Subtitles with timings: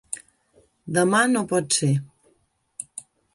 [0.97, 1.91] Demà no pot ser.